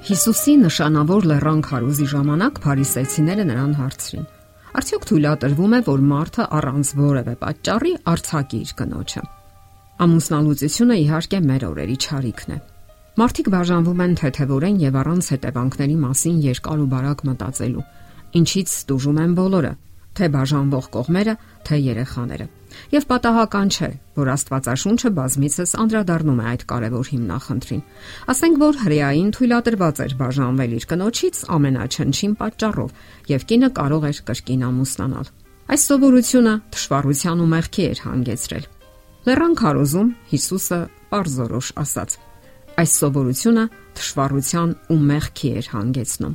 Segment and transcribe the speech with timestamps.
[0.00, 4.22] Հիսուսի նշանավոր լեռան քարոզի ժամանակ փարիսեցիները նրան հարցրին.
[4.80, 9.22] Արդյոք թույլատրվում է, որ մարդը առանց որևէ պատճառի արցակի իր կնոջը։
[10.00, 12.58] Ամուսնալուծությունը իհարկե մեր օրերի ճարիքն է։
[13.20, 17.86] Մարդիկ բաժանվում են թեթևորեն եւ առանց հետևանքների մասին երկար ու բարակ մտածելու,
[18.40, 19.72] ինչից ստուժում են բոլորը,
[20.18, 21.34] թե բաժանվող կողմերը,
[21.66, 22.46] թե երեխաները։
[22.94, 23.88] Եվ պատահական չէ,
[24.18, 27.82] որ Աստվածաշունչը բազմիցս անդրադառնում է այդ կարևոր հիմնախնդրին։
[28.30, 32.90] Ասենք որ հրեային թույլատրված էր բաժանվել իր կնոջից ամենաչնչին պատճառով,
[33.30, 35.30] եւ կինը կարող էր կրկին ամուսնանալ։
[35.70, 38.64] Այս սովորությունը դժվարության ու մեղքի էր հանգեցրել։
[39.20, 40.78] Լեռան քարոզում Հիսուսը
[41.10, 42.10] པարզորոշ ասաց.
[42.80, 43.64] Այս սովորությունը
[44.00, 46.34] դժվարության ու մեղքի էր հանգեցնում։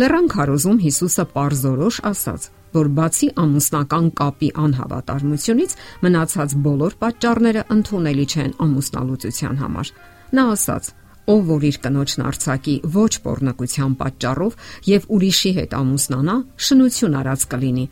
[0.00, 2.42] Լեռան քարոզում Հիսուսը པարզորոշ ասաց
[2.76, 5.74] որ բացի ամուսնական կապի անհավատարմությունից
[6.04, 9.92] մնացած բոլոր պատճառները ընդունելի չեն ամուսնալուծության համար։
[10.38, 10.92] Նա ասաց.
[11.30, 14.56] Ով որ իր կնոջն արցակի ոչ pornokության պատճառով
[14.90, 17.86] եւ ուրիշի հետ ամուսնանա, շնություն արած կլինի։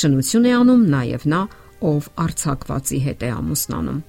[0.00, 1.42] Շնություն է անում նաեւ նա,
[1.90, 4.00] ով արցակվածի հետ է ամուսնանում։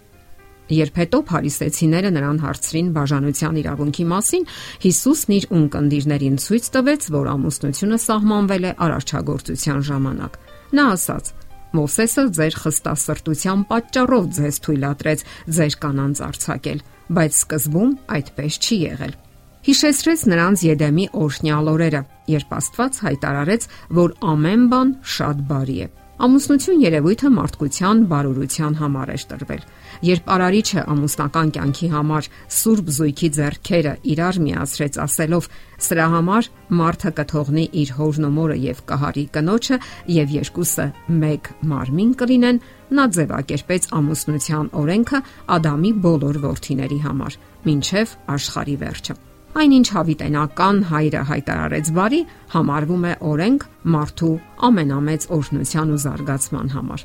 [0.71, 4.45] Երբ հետո փարիսեցիները նրան հարցրին բաժանության իրավունքի մասին,
[4.85, 10.37] Հիսուսն իր ունկնդիրներին ցույց տվեց, որ ամուսնությունը սահմանվել է արարչագործության ժամանակ։
[10.71, 11.33] Նա ասաց.
[11.71, 15.19] Մովսեսը ձեր խստասրտության պատճառով ձեզ թույլատրեց
[15.55, 16.79] ձեր կանանց արձակել,
[17.15, 19.13] բայց սկզբում այդպես չի եղել։
[19.61, 22.01] Հիշեցրեց նրանց Եդեմի օրհնյալ օրերը,
[22.33, 23.67] երբ Աստված հայտարարեց,
[24.01, 25.87] որ ամեն բան շատ բարի է։
[26.21, 29.61] Ամուսնություն երևույթը մարդկության բարօրության համար է տրվել։
[30.05, 35.47] Երբ Արարիչը ամուսնական կյանքի համար Սուրբ Զույգի ձեռքերը իրար միացրեց ասելով.
[35.81, 36.49] «Սրա համար
[36.81, 39.81] մարդը կթողնի իր հորն ու մորը եւ կահարի կնոջը
[40.19, 40.87] եւ երկուսը
[41.25, 42.61] մեկ մարմին կլինեն»,
[43.01, 45.25] նա ձևակերպեց ամուսնության օրենքը
[45.57, 47.41] Ադամի բոլոր որդիների համար,
[47.73, 49.19] ինչև աշխարի վերջը։
[49.51, 52.19] Այնինչ հավիտենական հայրը հայտարարեց բարի,
[52.53, 54.35] համարվում է օրենք մարդու
[54.67, 57.03] ամենամեծ օրհնության ու զարգացման համար։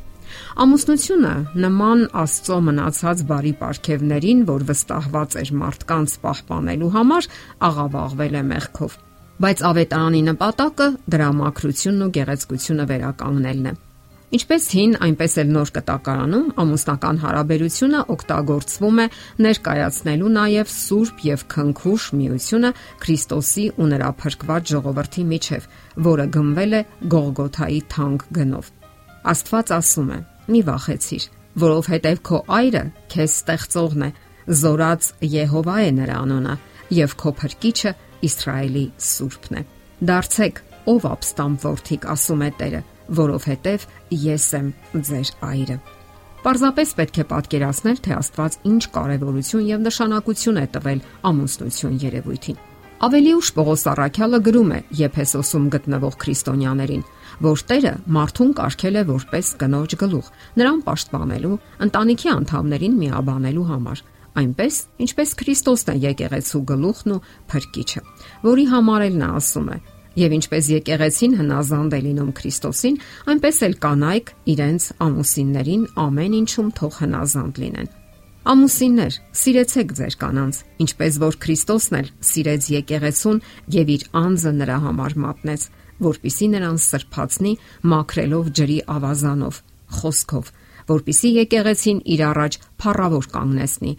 [0.63, 1.33] Ամուսնությունը
[1.65, 7.29] նման Աստծո մնացած բարի ապարքևներին, որ վստահված էր մարդկանց պահպանելու համար,
[7.71, 8.97] աղավաղվել է մեղքով։
[9.47, 13.75] Բայց ավետարանի նպատակը դրա մաքրությունն ու գեղեցկությունը վերականգնելն է։
[14.35, 19.05] Ինչպես հին, այնպես էլ նոր կտակարանում ամուսնական հարաբերությունը օգտագործվում է
[19.47, 22.71] ներկայացնելու նաև սուրբ եւ քնքուշ միությունը
[23.05, 25.69] Քրիստոսի ու նրա փրկված ժողովրդի միջև,
[26.09, 26.81] որը գնվել է
[27.15, 28.73] Գողգոթայի թանկ գնով։
[29.31, 30.19] Աստված ասում է.
[30.47, 31.25] «Մի վախեցիր,
[31.63, 32.83] որովհետև քո այրը
[33.15, 34.11] քեզ ստեղծողն է,
[34.63, 36.59] զորած Եհովա է նրա անունը,
[36.99, 37.95] եւ քո փրկիչը
[38.27, 39.65] Իսրայելի Սուրբն է»։
[40.11, 40.61] Դարձեք,
[40.93, 42.83] ով ապստամբ որդիկ, ասում է Տերը
[43.21, 43.87] որովհետև
[44.27, 44.73] ես եմ
[45.07, 45.77] ձեր այրը։
[46.47, 51.01] Պարզապես պետք է պատկերացնել, թե Աստված ինչ կարևորություն եւ նշանակություն է տվել
[51.31, 52.59] ամուսնություն երևույթին։
[53.07, 57.03] Ավելի ուշ Պողոս Առաքյալը գրում է Եփեսոսում գտնվող քրիստոնյաներին,
[57.45, 64.01] որ Տերը մարդուն կարգել է որպես կնոջ գլուխ, նրան պաշտպանելու, ընտանիքի անդամներին միաբանելու համար,
[64.41, 67.21] այնպես ինչպես Քրիստոսն է եկեղեցու գլուխն ու
[67.53, 68.03] փրկիչը,
[68.47, 69.79] որի համար էլ նա ասում է.
[70.17, 72.95] Եվ ինչպես եկեղեցին հնազանդ է լինում Քրիստոսին,
[73.33, 77.91] այնպես էլ կանայք իրենց ամուսիններին ամեն ինչում թող հնազանդ լինեն։
[78.47, 83.41] Ամուսիններ, սիրեցեք ձեր կանանց, ինչպես որ Քրիստոսն էլ սիրեց եկեղեցուն
[83.77, 85.67] եւ իր անձը նրա համար մատնեց,
[86.07, 87.53] որpիսի նրան սրբացնի
[87.93, 89.61] մաքրելով ջրի ավազանով,
[89.99, 90.51] խոսքով,
[90.87, 93.93] որpիսի եկեղեցին իր առաջ փառավոր կանգնեցնի,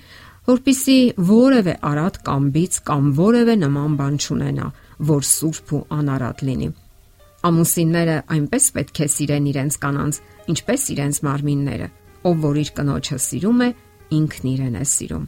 [0.48, 4.68] որpիսի որևէ արատ կամ բիծ կամ որևէ նման բան չունենա,
[4.98, 6.70] որ սուրբ ու անարատ լինի։
[7.48, 10.20] Ամուսինները այնպես պետք է սիրեն իրենց կանանց,
[10.52, 11.90] ինչպես իրենց մարմինները։
[12.28, 13.70] Ով որ իր կնոջը սիրում է,
[14.18, 15.26] ինքն իրեն է սիրում։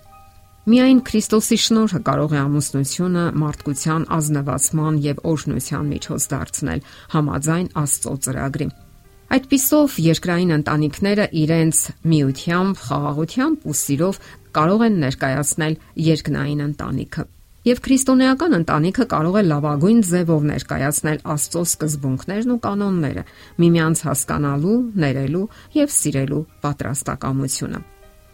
[0.69, 8.67] Միայն Քրիստոսի շնորհը կարող է ամուսնությունը մարդկության ազնվացման եւ օրհնության միջոց դարձնել համաձայն Աստծո ծրագրի։
[9.29, 11.81] Այդ պիսով երկրային ընտանիքները իրենց
[12.11, 14.21] միությամբ, խաղաղությամբ ու սիրով
[14.59, 15.75] կարող են ներկայացնել
[16.09, 17.25] երկնային ընտանիքը։
[17.69, 23.23] Եվ քրիստոնեական ընտանիքը կարող է լավագույն ձևով ներկայացնել Աստծո սկզբունքներն ու կանոնները՝
[23.61, 25.43] միմյանց հասկանալու, ներելու
[25.75, 27.81] եւ սիրելու պատրաստակամությունը։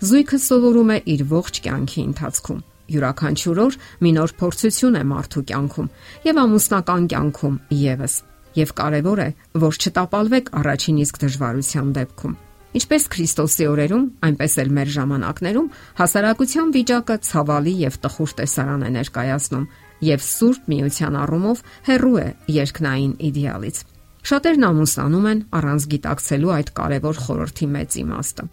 [0.06, 2.64] Զույգը սովորում է իր ողջ կյանքի ընթացքում։
[2.96, 5.92] Յուրաքանչյուր օր մի նոր փորձություն է մարդու կյանքում
[6.30, 8.18] եւ ամուսնական կյանքում եւս։
[8.56, 9.30] Եվ կարեւոր է,
[9.66, 12.36] որ չտապալվեք առաջին իսկ դժվարության դեպքում։
[12.76, 19.68] Ինչպես Քրիստոսի օրերում, այնպես էլ մեր ժամանակներում հասարակության վիճակը ցավալի եւ տխուր տեսարան է ներկայացնում
[20.06, 23.80] եւ սուրբ միության առումով հերու է երկնային իդեալից։
[24.26, 28.46] Շատերն ամուսնանում են առանց գիտակցելու այդ կարևոր խորհրդի մեծ իմաստը։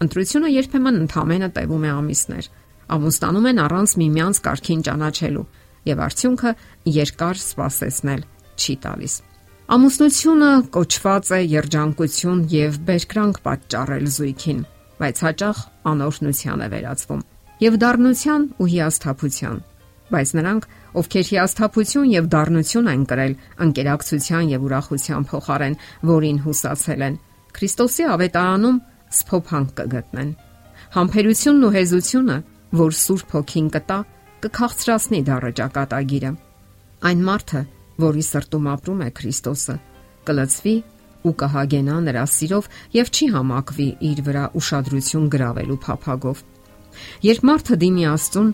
[0.00, 2.50] Ընտրությունը երբեմն ընդհանրապես տևում է ամիսներ։
[3.00, 5.48] Ամուսնանում են առանց միմյանց կարքին ճանաչելու
[5.94, 6.54] եւ արդյունքը
[7.00, 8.24] երկար սպասեցնել
[8.60, 9.14] չի տալիս։
[9.70, 14.62] Ամուսնությունը կոչված է երջանկություն եւ բերկրանք պատճառել զույգին,
[14.98, 15.58] բայց հաճախ
[15.90, 17.20] անօրնության է վերածվում
[17.64, 19.60] եւ դառնության ու հիասթափության
[20.10, 20.66] բայց նրանք,
[21.00, 23.34] ովքեր հիասթափություն եւ դառնություն են կրել
[23.64, 25.76] անկերակցության եւ ուրախության փոխարեն,
[26.10, 27.18] որին հուսացել են,
[27.54, 28.78] Քրիստոսի ավետարանում
[29.20, 30.30] սփոփանք կգտնեն։
[30.98, 32.36] Համբերությունն ու հեզությունը,
[32.80, 33.98] որ Սուրբ Հոգին կտա,
[34.44, 36.32] կքաղցրացնի դառը ճակատագիրը։
[37.10, 37.62] Այն մարդը,
[38.04, 39.76] որի սրտում ապրում է Քրիստոսը,
[40.30, 40.74] կլծվի
[41.26, 46.42] ու կհագենա նրա սիրով եւ չի համակվի իր վրա ուշադրություն գրավելու փափագով։
[47.26, 48.50] Երբ մարդը դիմի Աստծուն,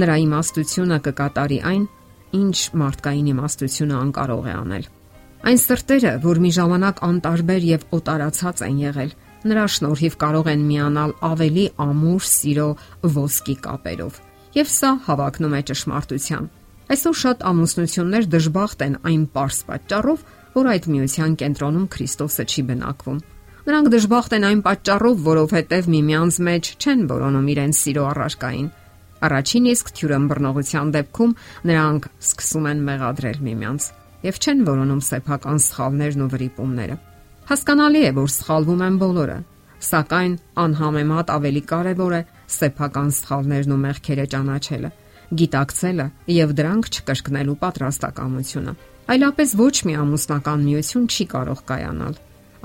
[0.00, 1.84] նրա իմաստությունը կկատարի այն,
[2.40, 4.84] ինչ մարդկային իմաստությունը անկարող է անել։
[5.40, 9.12] Այն սրտերը, որ մի ժամանակ անտարբեր եւ օտարացած են եղել,
[9.50, 12.68] նրա շնորհիվ կարող են միանալ ավելի ամուր սիրո
[13.16, 14.18] ոսկի կապերով։
[14.60, 16.50] Եվ սա հավակնում է ճշմարտության։
[16.90, 20.24] Այսօր շատ ամուսնություններ դժբախտ են այն པարս պատճառով,
[20.58, 23.22] որ այդ միության կենտրոնում Քրիստոսը չի բնակվում։
[23.70, 28.70] Նրանք դժբախտ են այն պատճառով, որովհետև միմյանց մեջ չեն որոնում իրենց սիրո առարկային
[29.20, 31.32] Առաջին իսկ թյուրըմբռնողության դեպքում
[31.68, 33.88] նրանք սկսում են մեղադրել միմյանց
[34.24, 36.96] եւ չեն որոնում սեփական սխալներն ու վրիպումները։
[37.50, 39.36] Հասկանալի է, որ սխալվում են բոլորը,
[39.90, 40.34] սակայն
[40.64, 42.22] անհամեմատ ավելի կարևոր է
[42.56, 44.90] սեփական սխալներն ու մեղքերը ճանաչելը,
[45.30, 48.74] գիտակցելը եւ դրանք չկրկնելու պատրաստակամությունը։
[49.10, 52.18] Այլապես ոչ մի ամուսնական միություն չի կարող կայանալ։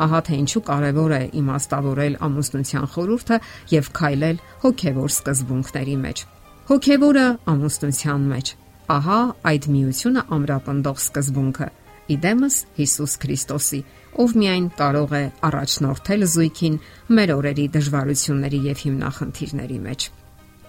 [0.06, 3.38] Ահա թե ինչու կարևոր է իմաստավորել ամուսնության խորհուրդը
[3.72, 6.24] եւ քայլել հոգեվոր սկզբունքների մեջ։
[6.66, 8.52] Հոգևորը ամուսնության մեջ։
[8.96, 9.20] Ահա
[9.52, 11.70] այդ միությունը ամրապնդող սկզբունքը։
[12.16, 13.80] Իդեմս Հիսուս Քրիստոսի,
[14.22, 16.78] ով միայն կարող է առաջնորդել զույգին
[17.18, 20.10] մեր օրերի դժվարությունների եւ հիմնախնդիրների մեջ։